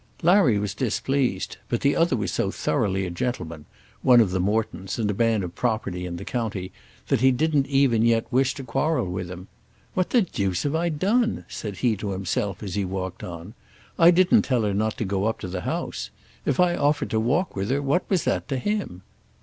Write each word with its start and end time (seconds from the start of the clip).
Larry 0.23 0.57
was 0.57 0.73
displeased; 0.73 1.57
but 1.69 1.81
the 1.81 1.95
other 1.95 2.15
was 2.15 2.31
so 2.31 2.49
thoroughly 2.49 3.05
a 3.05 3.11
gentleman, 3.11 3.65
one 4.01 4.19
of 4.19 4.31
the 4.31 4.39
Mortons, 4.39 4.97
and 4.97 5.11
a 5.11 5.13
man 5.13 5.43
of 5.43 5.53
property 5.53 6.07
in 6.07 6.15
the 6.15 6.25
county, 6.25 6.71
that 7.09 7.21
he 7.21 7.29
didn't 7.29 7.67
even 7.67 8.01
yet 8.03 8.25
wish 8.33 8.55
to 8.55 8.63
quarrel 8.63 9.05
with 9.05 9.29
him. 9.29 9.47
"What 9.93 10.09
the 10.09 10.23
deuce 10.23 10.63
have 10.63 10.73
I 10.73 10.89
done?" 10.89 11.45
said 11.47 11.77
he 11.77 11.95
to 11.97 12.13
himself 12.13 12.63
as 12.63 12.73
he 12.73 12.83
walked 12.83 13.23
on 13.23 13.53
"I 13.99 14.09
didn't 14.09 14.41
tell 14.41 14.63
her 14.63 14.73
not 14.73 14.97
to 14.97 15.05
go 15.05 15.25
up 15.25 15.39
to 15.41 15.47
the 15.47 15.61
house. 15.61 16.09
If 16.47 16.59
I 16.59 16.75
offered 16.75 17.11
to 17.11 17.19
walk 17.19 17.55
with 17.55 17.69
her 17.69 17.79
what 17.79 18.03
was 18.09 18.23
that 18.23 18.47
to 18.47 18.57
him?" 18.57 19.03